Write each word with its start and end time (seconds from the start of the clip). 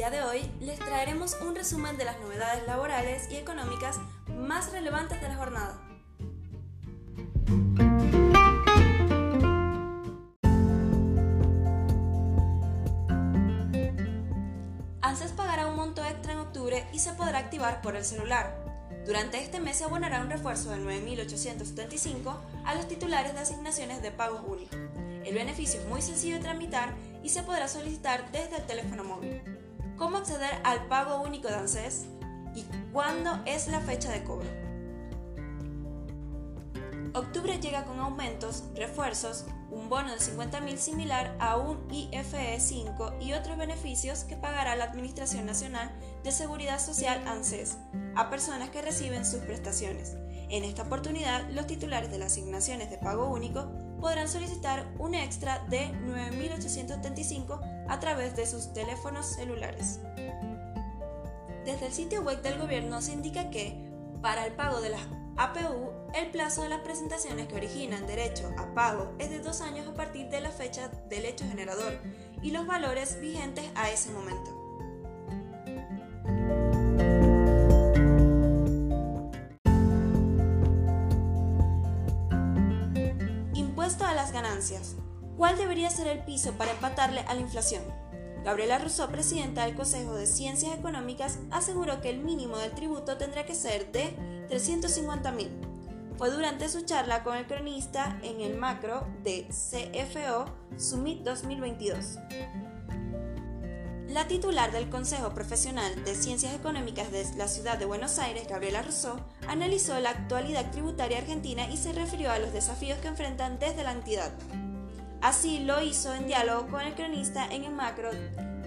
día 0.00 0.08
de 0.08 0.22
hoy 0.22 0.50
les 0.60 0.78
traeremos 0.78 1.36
un 1.46 1.54
resumen 1.54 1.98
de 1.98 2.06
las 2.06 2.18
novedades 2.20 2.66
laborales 2.66 3.30
y 3.30 3.36
económicas 3.36 3.98
más 4.28 4.72
relevantes 4.72 5.20
de 5.20 5.28
la 5.28 5.36
jornada. 5.36 5.78
ANSES 15.02 15.32
pagará 15.32 15.66
un 15.66 15.76
monto 15.76 16.02
extra 16.02 16.32
en 16.32 16.38
octubre 16.38 16.86
y 16.94 16.98
se 16.98 17.12
podrá 17.12 17.40
activar 17.40 17.82
por 17.82 17.94
el 17.94 18.04
celular. 18.06 18.56
Durante 19.04 19.38
este 19.42 19.60
mes 19.60 19.76
se 19.76 19.84
abonará 19.84 20.22
un 20.22 20.30
refuerzo 20.30 20.70
de 20.70 20.78
9.875 20.78 22.36
a 22.64 22.74
los 22.74 22.88
titulares 22.88 23.34
de 23.34 23.40
asignaciones 23.40 24.00
de 24.00 24.12
pagos 24.12 24.40
únicos. 24.46 24.78
El 25.26 25.34
beneficio 25.34 25.78
es 25.78 25.86
muy 25.88 26.00
sencillo 26.00 26.36
de 26.36 26.42
tramitar 26.42 26.94
y 27.22 27.28
se 27.28 27.42
podrá 27.42 27.68
solicitar 27.68 28.30
desde 28.32 28.56
el 28.56 28.66
teléfono 28.66 29.04
móvil. 29.04 29.42
¿Cómo 29.96 30.18
acceder 30.18 30.60
al 30.64 30.86
pago 30.88 31.22
único 31.22 31.48
de 31.48 31.54
ANSES? 31.54 32.06
¿Y 32.54 32.64
cuándo 32.92 33.38
es 33.44 33.68
la 33.68 33.80
fecha 33.80 34.10
de 34.10 34.24
cobro? 34.24 34.48
Octubre 37.12 37.58
llega 37.60 37.84
con 37.84 37.98
aumentos, 37.98 38.64
refuerzos, 38.76 39.44
un 39.70 39.88
bono 39.88 40.12
de 40.12 40.18
50.000 40.18 40.76
similar 40.76 41.36
a 41.40 41.56
un 41.56 41.86
IFE 41.90 42.58
5 42.58 43.14
y 43.20 43.32
otros 43.32 43.58
beneficios 43.58 44.24
que 44.24 44.36
pagará 44.36 44.76
la 44.76 44.84
Administración 44.84 45.44
Nacional 45.44 45.90
de 46.22 46.32
Seguridad 46.32 46.80
Social 46.80 47.20
ANSES 47.26 47.78
a 48.14 48.30
personas 48.30 48.70
que 48.70 48.82
reciben 48.82 49.24
sus 49.24 49.40
prestaciones. 49.40 50.16
En 50.50 50.64
esta 50.64 50.82
oportunidad, 50.82 51.48
los 51.50 51.66
titulares 51.66 52.10
de 52.10 52.18
las 52.18 52.32
asignaciones 52.32 52.90
de 52.90 52.98
pago 52.98 53.28
único 53.28 53.70
podrán 54.00 54.28
solicitar 54.28 54.86
un 54.98 55.14
extra 55.14 55.64
de 55.68 55.92
9.875 56.06 57.86
a 57.88 58.00
través 58.00 58.34
de 58.36 58.46
sus 58.46 58.72
teléfonos 58.72 59.26
celulares. 59.26 60.00
Desde 61.64 61.86
el 61.86 61.92
sitio 61.92 62.22
web 62.22 62.42
del 62.42 62.58
gobierno 62.58 63.02
se 63.02 63.12
indica 63.12 63.50
que, 63.50 63.76
para 64.22 64.46
el 64.46 64.52
pago 64.52 64.80
de 64.80 64.90
las 64.90 65.02
APU, 65.36 65.92
el 66.14 66.30
plazo 66.30 66.62
de 66.62 66.68
las 66.68 66.80
presentaciones 66.80 67.46
que 67.46 67.54
originan 67.54 68.06
derecho 68.06 68.50
a 68.58 68.74
pago 68.74 69.14
es 69.18 69.30
de 69.30 69.38
dos 69.38 69.60
años 69.60 69.86
a 69.86 69.94
partir 69.94 70.28
de 70.28 70.40
la 70.40 70.50
fecha 70.50 70.88
del 71.08 71.24
hecho 71.24 71.46
generador 71.48 71.98
y 72.42 72.50
los 72.50 72.66
valores 72.66 73.20
vigentes 73.20 73.64
a 73.74 73.90
ese 73.90 74.10
momento. 74.10 74.59
Impuesto 83.90 84.14
las 84.14 84.30
ganancias. 84.30 84.94
¿Cuál 85.36 85.56
debería 85.56 85.90
ser 85.90 86.06
el 86.06 86.20
piso 86.20 86.52
para 86.52 86.70
empatarle 86.70 87.22
a 87.22 87.34
la 87.34 87.40
inflación? 87.40 87.82
Gabriela 88.44 88.78
Rousseau, 88.78 89.10
presidenta 89.10 89.64
del 89.64 89.74
Consejo 89.74 90.14
de 90.14 90.28
Ciencias 90.28 90.78
Económicas, 90.78 91.40
aseguró 91.50 92.00
que 92.00 92.10
el 92.10 92.20
mínimo 92.20 92.56
del 92.56 92.70
tributo 92.70 93.16
tendrá 93.16 93.44
que 93.46 93.56
ser 93.56 93.90
de 93.90 94.14
350.000. 94.48 95.48
Fue 96.16 96.30
durante 96.30 96.68
su 96.68 96.82
charla 96.82 97.24
con 97.24 97.36
el 97.36 97.48
cronista 97.48 98.16
en 98.22 98.40
el 98.40 98.56
macro 98.56 99.08
de 99.24 99.48
CFO 99.48 100.44
Summit 100.76 101.24
2022. 101.24 102.18
La 104.10 104.26
titular 104.26 104.72
del 104.72 104.90
Consejo 104.90 105.30
Profesional 105.34 106.04
de 106.04 106.16
Ciencias 106.16 106.52
Económicas 106.52 107.12
de 107.12 107.24
la 107.36 107.46
ciudad 107.46 107.78
de 107.78 107.84
Buenos 107.84 108.18
Aires, 108.18 108.48
Gabriela 108.48 108.82
Rousseau, 108.82 109.20
analizó 109.46 110.00
la 110.00 110.10
actualidad 110.10 110.72
tributaria 110.72 111.18
argentina 111.18 111.70
y 111.70 111.76
se 111.76 111.92
refirió 111.92 112.32
a 112.32 112.40
los 112.40 112.52
desafíos 112.52 112.98
que 112.98 113.06
enfrentan 113.06 113.60
desde 113.60 113.84
la 113.84 113.92
entidad. 113.92 114.32
Así 115.20 115.60
lo 115.60 115.80
hizo 115.80 116.12
en 116.12 116.26
diálogo 116.26 116.66
con 116.66 116.80
el 116.80 116.94
cronista 116.94 117.46
en 117.52 117.62
el 117.62 117.72
macro 117.72 118.10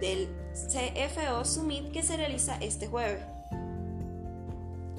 del 0.00 0.28
CFO 0.52 1.44
Summit 1.44 1.92
que 1.92 2.02
se 2.02 2.16
realiza 2.16 2.58
este 2.60 2.88
jueves. 2.88 3.22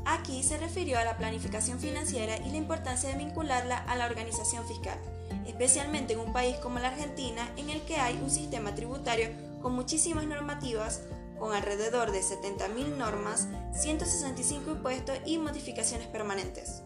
Aquí 0.06 0.42
se 0.44 0.58
refirió 0.58 1.00
a 1.00 1.04
la 1.04 1.18
planificación 1.18 1.82
financiera 1.82 2.38
y 2.38 2.50
la 2.52 2.58
importancia 2.58 3.10
de 3.10 3.18
vincularla 3.18 3.78
a 3.78 3.98
la 3.98 4.06
organización 4.06 4.66
fiscal, 4.66 5.00
especialmente 5.46 6.14
en 6.14 6.20
un 6.20 6.32
país 6.32 6.56
como 6.56 6.80
la 6.80 6.88
Argentina 6.88 7.46
en 7.58 7.70
el 7.70 7.82
que 7.82 7.98
hay 7.98 8.18
un 8.24 8.30
sistema 8.30 8.74
tributario 8.74 9.49
con 9.62 9.74
muchísimas 9.74 10.26
normativas, 10.26 11.04
con 11.38 11.54
alrededor 11.54 12.12
de 12.12 12.22
70.000 12.22 12.98
normas, 12.98 13.48
165 13.74 14.72
impuestos 14.72 15.18
y 15.26 15.38
modificaciones 15.38 16.08
permanentes. 16.08 16.84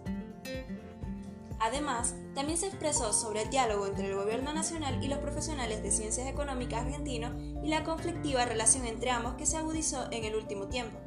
Además, 1.59 2.13
también 2.35 2.57
se 2.57 2.67
expresó 2.67 3.13
sobre 3.13 3.43
el 3.43 3.49
diálogo 3.49 3.87
entre 3.87 4.07
el 4.07 4.15
gobierno 4.15 4.53
nacional 4.53 5.01
y 5.01 5.07
los 5.07 5.19
profesionales 5.19 5.81
de 5.81 5.91
ciencias 5.91 6.27
económicas 6.27 6.81
argentinos 6.81 7.33
y 7.63 7.69
la 7.69 7.85
conflictiva 7.85 8.43
relación 8.43 8.85
entre 8.85 9.11
ambos 9.11 9.35
que 9.35 9.45
se 9.45 9.55
agudizó 9.55 10.11
en 10.11 10.25
el 10.25 10.35
último 10.35 10.67
tiempo. 10.67 10.99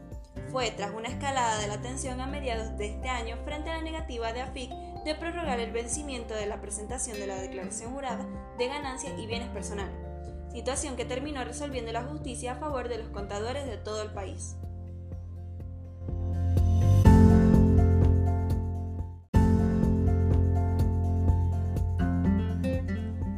Fue 0.51 0.71
tras 0.71 0.95
una 0.95 1.09
escalada 1.09 1.59
de 1.59 1.69
la 1.69 1.83
tensión 1.83 2.23
a 2.23 2.27
mediados 2.27 2.79
de 2.79 2.87
este 2.87 3.09
año 3.11 3.37
frente 3.45 3.69
a 3.69 3.77
la 3.77 3.83
negativa 3.83 4.33
de 4.33 4.41
AFIC 4.41 4.71
de 5.05 5.15
prorrogar 5.15 5.61
el 5.61 5.73
vencimiento 5.73 6.33
de 6.33 6.47
la 6.47 6.61
presentación 6.63 7.19
de 7.19 7.27
la 7.27 7.37
declaración 7.37 7.93
jurada 7.93 8.27
de 8.57 8.69
ganancias 8.69 9.13
y 9.19 9.27
bienes 9.27 9.51
personales, 9.51 9.95
situación 10.57 10.97
que 10.97 11.05
terminó 11.05 11.45
resolviendo 11.45 11.93
la 11.93 12.05
justicia 12.05 12.53
a 12.53 12.57
favor 12.57 12.89
de 12.89 12.97
los 12.97 13.09
contadores 13.09 13.67
de 13.67 13.77
todo 13.77 14.01
el 14.01 14.11
país. 14.11 14.57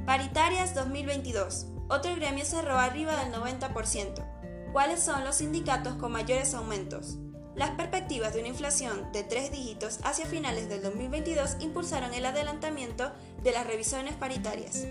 Paritarias 0.06 0.76
2022. 0.76 1.66
Otro 1.88 2.14
gremio 2.14 2.44
cerró 2.44 2.78
arriba 2.78 3.16
del 3.16 3.34
90%. 3.34 4.70
¿Cuáles 4.72 5.02
son 5.02 5.24
los 5.24 5.36
sindicatos 5.36 5.94
con 5.94 6.12
mayores 6.12 6.54
aumentos? 6.54 7.16
Las 7.56 7.70
perspectivas 7.70 8.32
de 8.32 8.40
una 8.40 8.50
inflación 8.50 9.10
de 9.10 9.24
tres 9.24 9.50
dígitos 9.50 9.98
hacia 10.04 10.24
finales 10.24 10.68
del 10.68 10.82
2022 10.82 11.56
impulsaron 11.58 12.14
el 12.14 12.26
adelantamiento 12.26 13.10
de 13.42 13.50
las 13.50 13.66
revisiones 13.66 14.14
paritarias. 14.14 14.86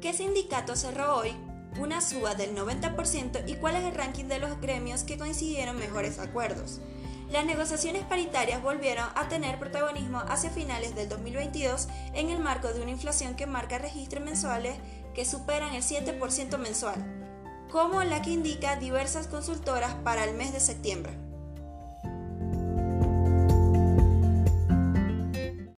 ¿Qué 0.00 0.12
sindicato 0.12 0.76
cerró 0.76 1.16
hoy 1.16 1.34
una 1.80 2.00
suba 2.00 2.36
del 2.36 2.54
90% 2.54 3.42
y 3.48 3.56
cuál 3.56 3.74
es 3.74 3.84
el 3.84 3.96
ranking 3.96 4.26
de 4.26 4.38
los 4.38 4.60
gremios 4.60 5.02
que 5.02 5.18
coincidieron 5.18 5.76
mejores 5.76 6.20
acuerdos? 6.20 6.80
Las 7.32 7.44
negociaciones 7.44 8.04
paritarias 8.04 8.62
volvieron 8.62 9.06
a 9.16 9.28
tener 9.28 9.58
protagonismo 9.58 10.20
hacia 10.28 10.50
finales 10.50 10.94
del 10.94 11.08
2022 11.08 11.88
en 12.14 12.30
el 12.30 12.38
marco 12.38 12.68
de 12.68 12.80
una 12.80 12.92
inflación 12.92 13.34
que 13.34 13.46
marca 13.46 13.78
registros 13.78 14.24
mensuales 14.24 14.76
que 15.14 15.24
superan 15.24 15.74
el 15.74 15.82
7% 15.82 16.58
mensual, 16.58 17.04
como 17.68 18.04
la 18.04 18.22
que 18.22 18.30
indica 18.30 18.76
diversas 18.76 19.26
consultoras 19.26 19.94
para 20.04 20.22
el 20.24 20.36
mes 20.36 20.52
de 20.52 20.60
septiembre. 20.60 21.27